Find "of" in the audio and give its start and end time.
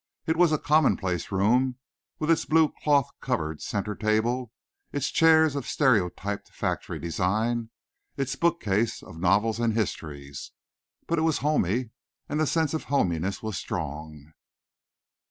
5.55-5.67, 9.03-9.19, 12.73-12.85